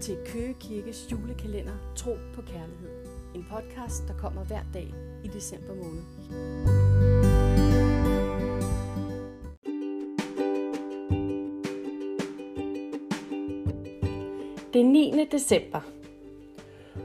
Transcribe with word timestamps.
til 0.00 0.18
Køge 0.26 0.54
Kirkes 0.60 1.08
julekalender 1.12 1.72
Tro 1.96 2.16
på 2.34 2.42
Kærlighed. 2.42 2.90
En 3.34 3.46
podcast, 3.50 4.08
der 4.08 4.14
kommer 4.14 4.44
hver 4.44 4.60
dag 4.74 4.94
i 5.24 5.28
december 5.28 5.74
måned. 5.74 6.02
Den 14.72 14.92
9. 14.92 15.28
december. 15.32 15.80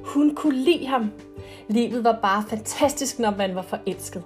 Hun 0.05 0.35
kunne 0.35 0.57
lide 0.57 0.85
ham. 0.85 1.11
Livet 1.69 2.03
var 2.03 2.19
bare 2.21 2.43
fantastisk, 2.49 3.19
når 3.19 3.35
man 3.37 3.55
var 3.55 3.61
forelsket. 3.61 4.23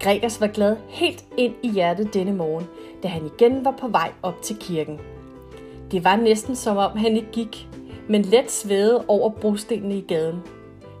Gregers 0.00 0.40
var 0.40 0.46
glad 0.46 0.76
helt 0.88 1.24
ind 1.36 1.54
i 1.62 1.70
hjertet 1.70 2.14
denne 2.14 2.34
morgen, 2.34 2.66
da 3.02 3.08
han 3.08 3.26
igen 3.26 3.64
var 3.64 3.74
på 3.80 3.88
vej 3.88 4.12
op 4.22 4.42
til 4.42 4.56
kirken. 4.56 5.00
Det 5.90 6.04
var 6.04 6.16
næsten 6.16 6.56
som 6.56 6.76
om 6.76 6.96
han 6.96 7.16
ikke 7.16 7.30
gik, 7.32 7.68
men 8.08 8.22
let 8.22 8.50
svævede 8.50 9.04
over 9.08 9.30
brostenene 9.30 9.98
i 9.98 10.00
gaden. 10.00 10.42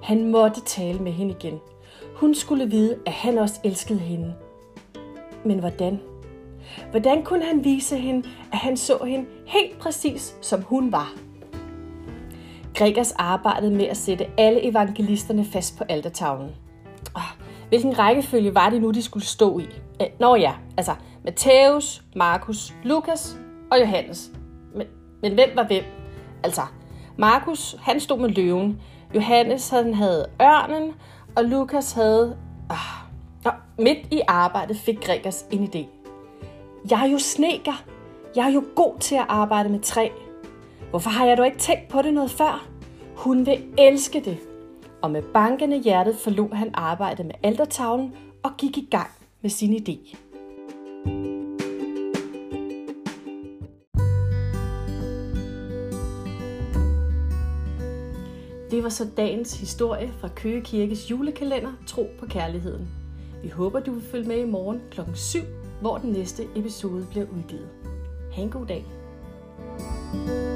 Han 0.02 0.30
måtte 0.30 0.60
tale 0.60 0.98
med 0.98 1.12
hende 1.12 1.34
igen. 1.40 1.60
Hun 2.14 2.34
skulle 2.34 2.70
vide, 2.70 2.96
at 3.06 3.12
han 3.12 3.38
også 3.38 3.60
elskede 3.64 3.98
hende. 3.98 4.34
Men 5.44 5.58
hvordan? 5.58 6.00
Hvordan 6.90 7.22
kunne 7.22 7.44
han 7.44 7.64
vise 7.64 7.96
hende, 7.96 8.28
at 8.52 8.58
han 8.58 8.76
så 8.76 9.04
hende 9.04 9.26
helt 9.46 9.78
præcis, 9.78 10.36
som 10.40 10.62
hun 10.62 10.92
var? 10.92 11.12
Gregers 12.74 13.12
arbejdede 13.12 13.70
med 13.70 13.84
at 13.84 13.96
sætte 13.96 14.26
alle 14.38 14.64
evangelisterne 14.64 15.44
fast 15.44 15.78
på 15.78 15.84
altertavlen. 15.88 16.50
Oh, 17.14 17.22
hvilken 17.68 17.98
rækkefølge 17.98 18.54
var 18.54 18.70
det 18.70 18.82
nu, 18.82 18.90
de 18.90 19.02
skulle 19.02 19.26
stå 19.26 19.58
i? 19.58 19.66
Nå 20.20 20.36
ja, 20.36 20.52
altså 20.76 20.94
Matthæus, 21.24 22.02
Markus, 22.16 22.74
Lukas 22.84 23.38
og 23.70 23.80
Johannes. 23.80 24.30
Men, 25.22 25.34
hvem 25.34 25.48
var 25.54 25.66
hvem? 25.66 25.84
Altså, 26.44 26.62
Markus, 27.16 27.76
han 27.80 28.00
stod 28.00 28.18
med 28.18 28.28
løven. 28.28 28.80
Johannes, 29.14 29.70
han 29.70 29.94
havde 29.94 30.26
ørnen, 30.42 30.92
og 31.36 31.44
Lukas 31.44 31.92
havde... 31.92 32.36
Ah, 32.70 33.08
og 33.44 33.52
midt 33.78 33.98
i 34.10 34.20
arbejdet 34.28 34.76
fik 34.76 35.00
Gregers 35.04 35.44
en 35.50 35.64
idé. 35.64 35.86
Jeg 36.90 37.06
er 37.06 37.10
jo 37.10 37.18
sneker. 37.18 37.84
Jeg 38.36 38.46
er 38.48 38.52
jo 38.52 38.64
god 38.76 38.98
til 39.00 39.14
at 39.14 39.26
arbejde 39.28 39.68
med 39.68 39.80
træ. 39.80 40.08
Hvorfor 40.90 41.10
har 41.10 41.26
jeg 41.26 41.36
dog 41.36 41.46
ikke 41.46 41.58
tænkt 41.58 41.88
på 41.88 42.02
det 42.02 42.14
noget 42.14 42.30
før? 42.30 42.68
Hun 43.16 43.46
vil 43.46 43.64
elske 43.78 44.20
det. 44.20 44.38
Og 45.02 45.10
med 45.10 45.22
bankende 45.22 45.78
hjertet 45.78 46.16
forlod 46.16 46.54
han 46.54 46.70
arbejdet 46.74 47.26
med 47.26 47.34
altertavlen 47.42 48.12
og 48.42 48.50
gik 48.58 48.78
i 48.78 48.88
gang 48.90 49.10
med 49.42 49.50
sin 49.50 49.74
idé. 49.74 50.16
Det 58.70 58.82
var 58.82 58.88
så 58.88 59.06
dagens 59.16 59.60
historie 59.60 60.12
fra 60.20 60.28
Køge 60.28 60.60
Kirkes 60.60 61.10
julekalender 61.10 61.72
Tro 61.86 62.06
på 62.18 62.26
Kærligheden. 62.26 62.88
Vi 63.42 63.48
håber, 63.48 63.80
du 63.80 63.92
vil 63.92 64.02
følge 64.02 64.28
med 64.28 64.38
i 64.38 64.44
morgen 64.44 64.80
kl. 64.90 65.00
7, 65.14 65.38
hvor 65.80 65.98
den 65.98 66.12
næste 66.12 66.42
episode 66.56 67.06
bliver 67.10 67.26
udgivet. 67.26 67.68
Ha' 68.34 68.42
en 68.42 68.50
god 68.50 68.66
dag. 68.66 68.84
thank 70.10 70.28
you 70.28 70.47